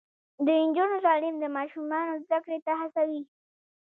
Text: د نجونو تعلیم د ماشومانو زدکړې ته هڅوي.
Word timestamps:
د 0.45 0.47
نجونو 0.65 0.97
تعلیم 1.07 1.35
د 1.39 1.45
ماشومانو 1.57 2.21
زدکړې 2.25 2.59
ته 2.65 2.71
هڅوي. 2.81 3.21